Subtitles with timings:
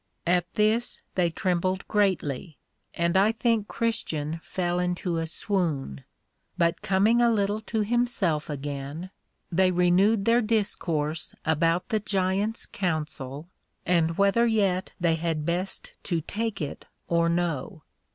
[0.25, 2.57] At this they trembled greatly,
[2.95, 6.03] and I think that Christian fell into a Swoon;
[6.57, 9.11] but coming a little to himself again,
[9.51, 13.47] they renewed their discourse about the Giant's counsel,
[13.85, 17.83] and whether yet they had best to take it or no.